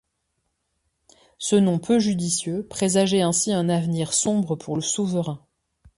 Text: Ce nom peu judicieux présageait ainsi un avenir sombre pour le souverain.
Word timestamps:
Ce 1.37 1.55
nom 1.55 1.77
peu 1.77 1.99
judicieux 1.99 2.63
présageait 2.67 3.21
ainsi 3.21 3.53
un 3.53 3.69
avenir 3.69 4.13
sombre 4.15 4.55
pour 4.55 4.75
le 4.75 4.81
souverain. 4.81 5.45